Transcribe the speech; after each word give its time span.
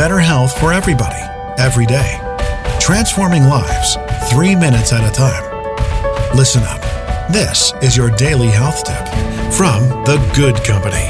better 0.00 0.18
health 0.18 0.58
for 0.58 0.72
everybody, 0.72 1.20
every 1.58 1.84
day. 1.84 2.18
Transforming 2.80 3.42
lives, 3.44 3.98
three 4.30 4.56
minutes 4.56 4.94
at 4.94 5.06
a 5.06 5.12
time. 5.14 5.44
Listen 6.34 6.62
up. 6.62 6.80
This 7.30 7.74
is 7.82 7.98
your 7.98 8.08
daily 8.12 8.46
health 8.46 8.82
tip 8.82 9.06
from 9.52 9.82
The 10.06 10.16
Good 10.34 10.56
Company. 10.64 11.04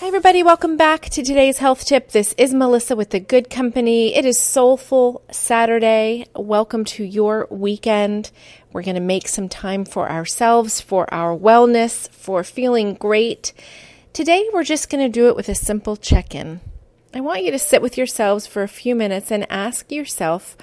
Hi, 0.00 0.06
everybody. 0.06 0.42
Welcome 0.42 0.76
back 0.76 1.08
to 1.08 1.22
today's 1.22 1.56
health 1.56 1.86
tip. 1.86 2.10
This 2.10 2.34
is 2.36 2.52
Melissa 2.52 2.94
with 2.94 3.08
The 3.08 3.20
Good 3.20 3.48
Company. 3.48 4.14
It 4.14 4.26
is 4.26 4.38
Soulful 4.38 5.22
Saturday. 5.30 6.26
Welcome 6.34 6.84
to 6.84 7.02
your 7.02 7.48
weekend. 7.50 8.30
We're 8.74 8.82
going 8.82 8.96
to 8.96 9.00
make 9.00 9.28
some 9.28 9.48
time 9.48 9.86
for 9.86 10.10
ourselves, 10.10 10.82
for 10.82 11.08
our 11.14 11.34
wellness, 11.34 12.10
for 12.10 12.44
feeling 12.44 12.92
great. 12.92 13.54
Today, 14.16 14.48
we're 14.50 14.64
just 14.64 14.88
going 14.88 15.04
to 15.04 15.12
do 15.12 15.28
it 15.28 15.36
with 15.36 15.50
a 15.50 15.54
simple 15.54 15.94
check 15.94 16.34
in. 16.34 16.62
I 17.12 17.20
want 17.20 17.44
you 17.44 17.50
to 17.50 17.58
sit 17.58 17.82
with 17.82 17.98
yourselves 17.98 18.46
for 18.46 18.62
a 18.62 18.66
few 18.66 18.94
minutes 18.94 19.30
and 19.30 19.46
ask 19.52 19.92
yourself 19.92 20.56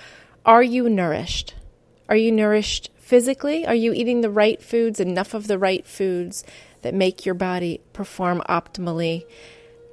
Are 0.43 0.63
you 0.63 0.89
nourished? 0.89 1.53
Are 2.09 2.15
you 2.15 2.31
nourished 2.31 2.89
physically? 2.97 3.63
Are 3.63 3.75
you 3.75 3.93
eating 3.93 4.21
the 4.21 4.31
right 4.31 4.59
foods, 4.59 4.99
enough 4.99 5.35
of 5.35 5.45
the 5.45 5.59
right 5.59 5.85
foods 5.85 6.43
that 6.81 6.95
make 6.95 7.27
your 7.27 7.35
body 7.35 7.79
perform 7.93 8.41
optimally? 8.49 9.27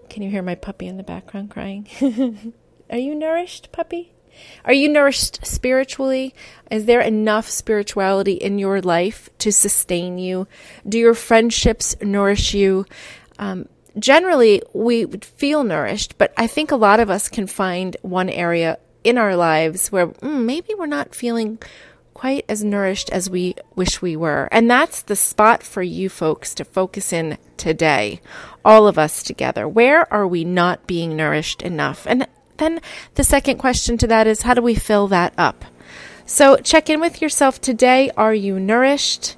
Can 0.09 0.23
you 0.23 0.31
hear 0.31 0.41
my 0.41 0.55
puppy 0.55 0.87
in 0.87 0.97
the 0.97 1.03
background 1.03 1.51
crying? 1.51 1.87
Are 2.91 2.97
you 2.97 3.15
nourished, 3.15 3.73
puppy? 3.73 4.15
Are 4.65 4.73
you 4.73 4.89
nourished 4.89 5.45
spiritually? 5.45 6.35
Is 6.71 6.87
there 6.87 7.01
enough 7.01 7.49
spirituality 7.49 8.35
in 8.35 8.59
your 8.59 8.81
life 8.81 9.29
to 9.39 9.53
sustain 9.53 10.19
you? 10.19 10.47
Do 10.89 10.99
your 10.99 11.15
friendships 11.15 11.97
nourish 12.01 12.55
you? 12.55 12.87
Um, 13.41 13.69
generally, 13.99 14.63
we 14.73 15.05
would 15.05 15.25
feel 15.25 15.65
nourished, 15.65 16.19
but 16.19 16.33
I 16.37 16.47
think 16.47 16.71
a 16.71 16.77
lot 16.77 17.01
of 17.01 17.11
us 17.11 17.29
can 17.29 17.49
find 17.49 17.97
one 18.03 18.29
area 18.29 18.79
in 19.03 19.19
our 19.19 19.35
lives 19.35 19.91
where 19.91 20.09
mm, 20.09 20.45
maybe 20.45 20.75
we're 20.75 20.87
not 20.87 21.15
feeling 21.15 21.59
quite 22.13 22.45
as 22.51 22.63
nourished 22.63 23.09
as 23.11 23.31
we 23.31 23.55
wish 23.75 24.03
we 24.03 24.15
were. 24.15 24.47
And 24.53 24.71
that's 24.71 25.01
the 25.01 25.17
spot 25.17 25.63
for 25.63 25.83
you 25.83 26.11
folks 26.11 26.55
to 26.57 26.67
focus 26.67 27.15
in 27.15 27.39
today, 27.57 28.21
all 28.63 28.87
of 28.87 28.99
us 28.99 29.23
together. 29.23 29.67
Where 29.67 30.13
are 30.13 30.27
we 30.27 30.45
not 30.45 30.87
being 30.87 31.17
nourished 31.17 31.63
enough? 31.63 32.07
And 32.07 32.29
then 32.59 32.81
the 33.15 33.25
second 33.25 33.57
question 33.57 33.97
to 33.99 34.07
that 34.09 34.27
is 34.27 34.43
how 34.43 34.53
do 34.53 34.61
we 34.61 34.75
fill 34.75 35.09
that 35.09 35.33
up? 35.39 35.65
So 36.27 36.59
check 36.59 36.91
in 36.91 37.01
with 37.01 37.23
yourself 37.23 37.59
today. 37.59 38.11
Are 38.19 38.35
you 38.35 38.61
nourished? 38.61 39.37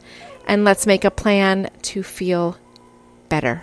And 0.48 0.64
let's 0.64 0.88
make 0.88 1.04
a 1.04 1.10
plan 1.10 1.70
to 1.82 2.02
feel 2.02 2.58
better. 3.28 3.62